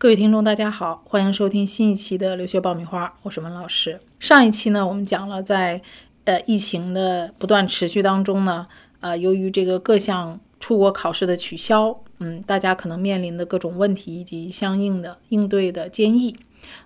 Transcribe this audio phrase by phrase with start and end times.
[0.00, 4.00] 各位听众，大家好，欢迎收听新一期的留学爆米花，我是文老师。
[4.18, 5.82] 上一期呢，我们讲了在
[6.24, 8.66] 呃疫情的不断持续当中呢，
[9.00, 16.34] 呃，由于这个各项出国考试的取消，嗯，大家可能面临的各种问题以及相应的应对的建议。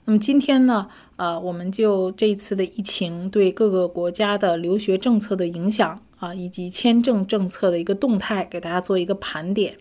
[0.06, 9.76] 那么今天呢，呃，我们就这次的疫情对各个国家的留学政策的影响啊，以及签证政策的一个动态，给大家做一个盘点，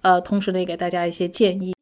[0.00, 1.72] 呃，同时呢，也给大家一些建议。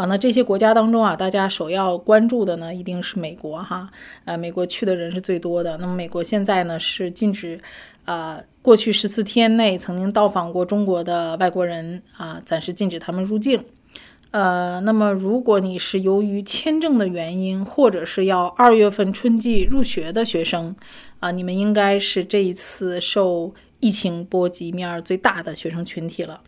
[0.00, 3.86] 啊，那这些国家当中啊，大家首要关注的呢，一定是美国哈。
[4.24, 5.76] 呃，美国去的人是最多的。
[5.76, 7.60] 那么，美国现在呢是禁止，
[8.06, 13.62] 啊，过去十四天内曾经到访过中国的外国人啊，暂时禁止他们入境。
[14.30, 20.74] 呃，那么如果你是由于签证的原因，或者是要二月份春季入学的学生，
[21.18, 26.40] 啊，你们应该是这一次受疫情波及面最大的学生群体了。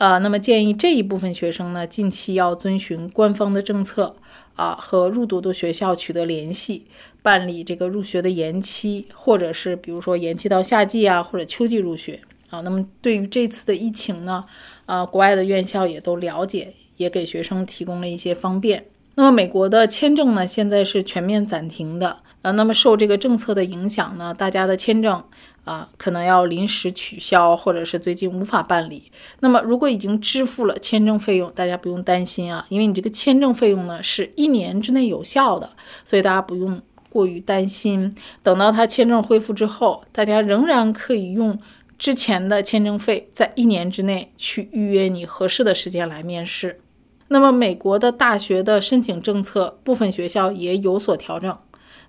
[0.00, 4.16] 呃，那么建议这一部分学生呢，近期要遵循官方的政策
[4.56, 6.86] 啊，和入读的学校取得联系，
[7.20, 12.62] 办理这个入学的延期，或者是比如说延期到夏季啊，或者秋季入学啊。
[12.62, 14.46] 那么对于这次的疫情呢，
[14.86, 18.86] 呃，国外的院校也都了解，也给学生提供了一些方便。
[19.16, 22.20] 那么美国的签证呢，现在是全面暂停的。
[22.42, 25.22] 呃，那么受这个政策的影响呢，大家的签证
[25.64, 29.12] 啊可能要临时取消，或者是最近无法办理。
[29.40, 35.68] 那么如果已经支付了签证费用，大家不用担心啊，因为你这个签证费用呢是一年之内有效的，
[36.06, 36.80] 所以大家不用
[37.10, 38.14] 过于担心。
[38.42, 41.58] 等到他签证恢复之后，大家仍然可以用
[41.98, 46.80] 之前的签证费，在一年之内去预约你合适的时间来面试。
[47.28, 51.54] 那么美国的大学的申请政策，部分学校也有所调整。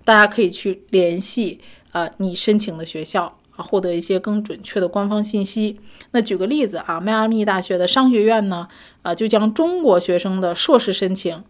[0.04, 1.60] 大家可以去联系
[1.92, 5.78] 呃你申请的学校啊，获得一些更准确的官方信息。
[6.10, 8.68] 那举个例子啊，迈阿密大学的商学院呢，
[9.02, 11.44] 啊就将中国学生的硕士申请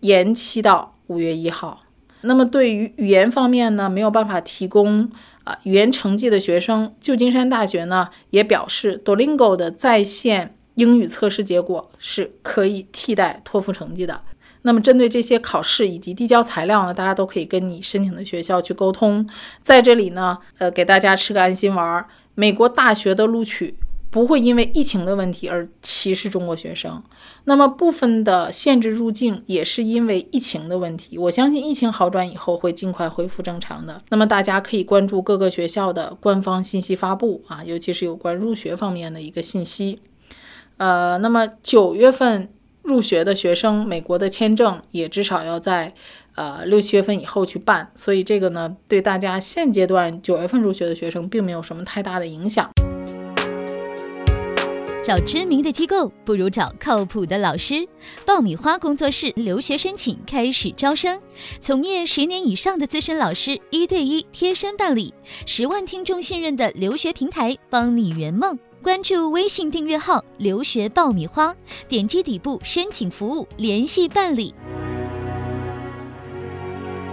[0.00, 1.82] 延期到五月一号。
[2.22, 5.10] 那么对于语言方面呢，没有办法提供
[5.44, 14.22] 啊语言成绩的学生，旧金山大学呢也表示，Duolingo 的在线英语测试结果是可以替代托福成绩的。
[14.66, 19.28] 那么，针对这些考试以及递交材料呢，大家都可以跟你申请的学校去沟通。
[19.62, 23.74] 在这里呢，呃，给大家吃个安心丸儿：美国大学的录取
[24.10, 27.02] 不会因为疫情的问题而歧视中国学生。
[27.44, 31.18] 那么，部分的限制入境也是因为疫情的问题。
[31.18, 34.00] 我相信疫情好转以后会尽快恢复正常的。
[34.08, 40.00] 那么，大家可以关注各个学校的官方信息发布啊，尤其是有关入学方面的一个信息。
[40.78, 42.48] 呃，那么九月份。
[42.84, 45.94] 入学的学生，美国的签证也至少要在，
[46.34, 52.70] 呃六七月份以后去办，所以这个呢，对大家现阶段九月份入学的学生并没有什么太大的影响。
[55.02, 57.86] 找知名的机构不如找靠谱的老师。
[58.24, 61.20] 爆米花工作室留学申请开始招生，
[61.60, 65.12] 从业十年以上的资深老师一对一贴身办理，
[65.44, 68.58] 十万听众信任的留学平台，帮你圆梦。
[68.84, 71.56] 关注微信订阅号“留学爆米花”，
[71.88, 74.54] 点击底部申请服务联系办理。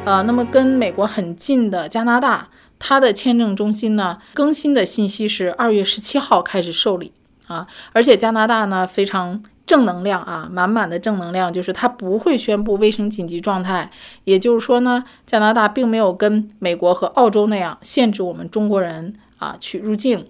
[0.04, 7.14] 呃，那么跟美国很近的加拿大，它的签证中心呢，更新的信息是二月十七号开始受理
[7.48, 13.90] 啊，而且加拿大呢非常正能量啊，满满的正能量，就是它不会宣布卫生紧急状态，
[14.26, 20.26] 也就是说呢，加拿大并没有跟美国和澳洲那样限制我们中国人啊去入境。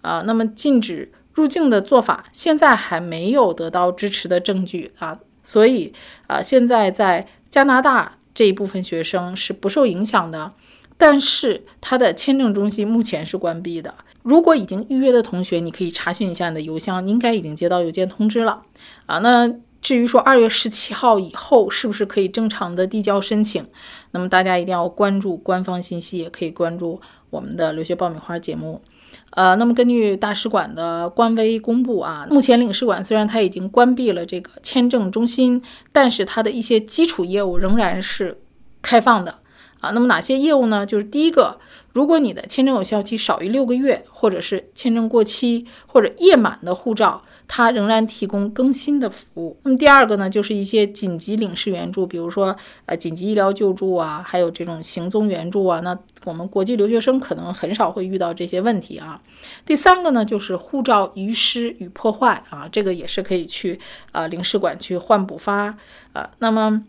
[0.00, 5.92] 啊，那么禁止入境的做法现在还没有得到支持的证据啊，所以
[6.26, 10.52] 啊，现在在加拿大这一部分学生是不受影响的，
[10.96, 13.94] 但是他的签证中心目前是关闭的。
[14.22, 18.62] 如果已经预约的同学，你可以查询一下你的邮箱，应该已经接到邮件通知了
[19.06, 19.18] 啊。
[19.18, 19.52] 那
[19.82, 23.66] 至于说二月十七号以后是不是可以正常的递交申请，
[24.12, 28.80] 那么大家一定要关注官方信息，也可以关注我们的留学爆米花节目。
[29.34, 35.60] 呃，那么根据大使馆的官微公布啊，目前领事馆虽然它已经关闭了这个签证中心，
[35.90, 38.38] 但是它的一些基础业务仍然是
[38.80, 39.34] 开放的
[39.80, 39.90] 啊。
[39.90, 40.86] 那么哪些业务呢？
[40.86, 41.58] 就是第一个，
[41.94, 47.22] 如果你的签证有效期少于六个月，或者是签证过期或者页满的护照。
[47.46, 49.58] 它仍然提供更新的服务。
[49.64, 52.56] 那么第二个呢，就是一些紧急领事援助，比如说
[52.86, 55.78] 呃紧急医疗救助啊，还有这种行踪援助啊。
[55.80, 59.20] 那我们国际留学生可能很少会遇到这些问题啊。
[59.66, 63.78] 第三个呢，就是护照遗失与破坏啊，这个也是可以去
[64.12, 65.76] 呃领事馆去换补发
[66.14, 66.30] 啊。
[66.38, 66.82] 那么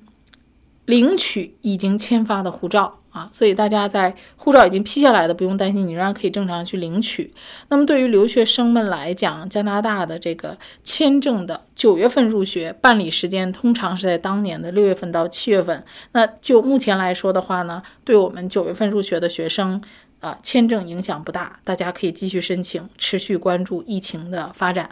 [0.86, 7.34] 领取已经签发的护照啊，所以大家在护照已经批下来的，不用担心，你仍然可以正常去领取。
[7.70, 15.82] 那么对于留学生们来讲，加拿大的这个签证的九月份入学办理时间通常是在当年的六月份到七月份。
[16.12, 19.82] 那就目前来说的话呢，对我们九月份入学的学生，
[20.20, 24.90] 啊，签证影响不大，大家可以继续申请，持续关注疫情的发展。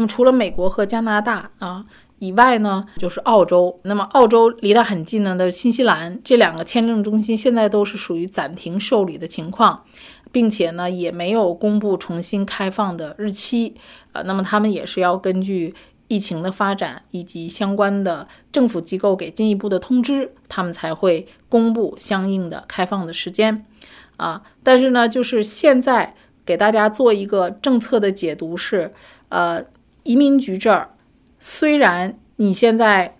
[0.00, 1.84] 那么除了美国和加拿大啊。
[2.20, 3.80] 以外呢，就是澳洲。
[3.82, 9.84] 那么澳洲离得很近呢的新西兰，这两个签证中心现在都是属于暂停受理的情况，
[10.30, 13.74] 并且呢也没有公布重新开放的日期。
[14.12, 15.74] 呃，那么他们也是要根据
[16.08, 23.64] 疫情的发展以及相关的政府机构给进一步的通知，他们才会公布相应的开放的时间。
[24.18, 26.14] 啊，但是呢，就是现在
[26.44, 28.92] 给大家做一个政策的解读是，
[29.30, 29.64] 呃，
[30.02, 30.90] 移民局这儿。
[31.38, 33.16] 虽然你现在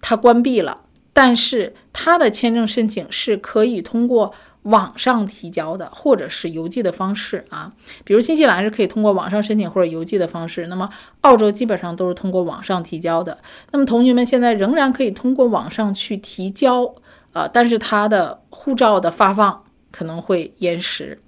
[0.00, 0.82] 它关闭了，
[1.12, 4.32] 但是它的签证申请是可以通过
[4.62, 7.72] 网上提交的，或者是邮寄的方式啊。
[8.04, 10.88] 比如新西兰是可以通过网上申请或者邮寄的方式，那么
[11.20, 13.38] 澳洲基本上都是通过网上提交的。
[13.70, 16.94] 那么同学们现在仍然可以通过网上去提交，
[17.32, 21.20] 呃，但是它的护照的发放可能会延时。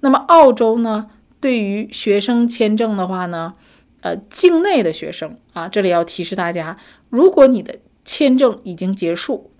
[0.00, 1.08] 那么澳洲呢，
[1.40, 3.54] 对于学生签证的话呢？
[4.02, 6.76] 呃，境内的学生啊，这里要提示大家，
[7.08, 9.52] 如果你的签证已经结束，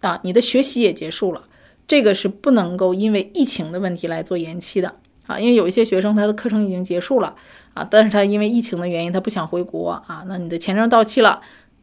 [0.00, 1.46] 啊，你的学习也结束了，
[1.86, 4.94] 这个是不能够因为疫情的问题来做延期的
[5.26, 7.36] 啊，因为有一些学生他的课程已经结束了
[7.74, 11.42] 啊，但是他因为疫情的原因他不想回国啊，那你的签证到期了，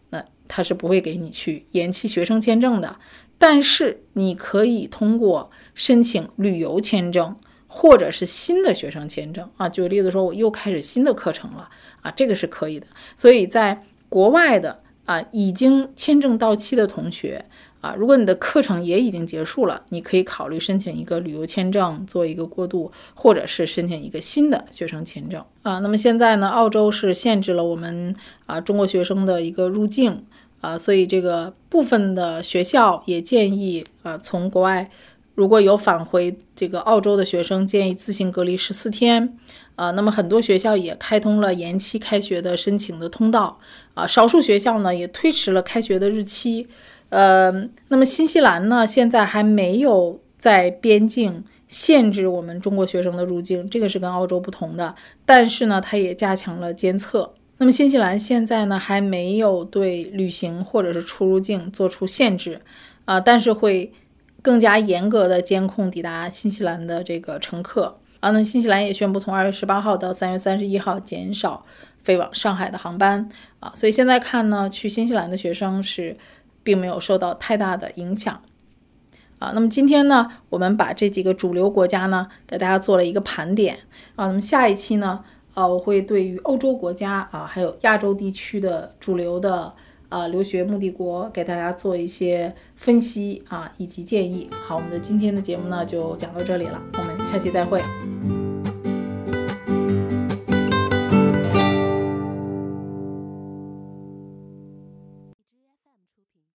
[0.10, 2.98] 那他是不会给你去延期学生签证的，
[3.38, 7.36] 但是你可以通过申请旅游签证。
[7.74, 11.70] 或者是新的学生签证啊，举个例子说，我又开始新的课程了
[12.02, 12.88] 啊，这个是可以的。
[13.16, 17.46] 所以在国外的啊，已经签证到期的同学
[17.82, 25.80] 啊，如果你的课程也已经结束了，你可以考虑申请一个旅游签证做一个过渡，或者是申请一个新的学生签证啊。
[25.80, 28.16] 那么现在呢，澳洲是限制了我们
[28.46, 30.26] 啊中国学生的一个入境
[30.62, 34.90] 啊，所以这个部分的学校也建议啊从国外。
[35.42, 39.40] 如果有返回这个澳洲的学生，建议自行隔离十四天。
[39.76, 43.58] 啊，那么很多学校也开通了延期开学的申请的通道。
[43.96, 46.68] 啊，少数学校呢也推迟了开学的日期。
[47.10, 47.52] 呃，
[47.88, 54.94] 那么新西兰呢现在还没有在边境限制我们中国学生的入境，这个是跟澳洲不同的。
[55.26, 57.34] 但是呢，它也加强了监测。
[57.58, 62.62] 那么新西兰现在呢还没有对旅行或者是出入境做出限制。
[63.06, 63.92] 啊，但是会。
[64.42, 71.64] 更加严格的监控抵达新西兰的这个乘客啊，那新西兰也宣布从二月十八号到三月三十一号减少
[72.02, 73.30] 飞往上海的航班
[73.60, 76.18] 啊，所以现在看呢，去新西兰的学生是
[76.64, 78.42] 并没有受到太大的影响
[79.38, 79.52] 啊。
[79.54, 83.78] 那么今天呢，我们把这几个主流国家呢给大家做了一个盘点
[84.16, 85.24] 啊，那么下一期呢，
[85.54, 89.72] 呃，我会对于欧洲国家啊，还有亚洲地区的主流的。
[90.12, 94.50] 呃，留学目的国给大家做一些分析啊，以及建议。
[94.68, 97.82] 好，我们的今天的节目呢就讲到这里了，我们下期再会。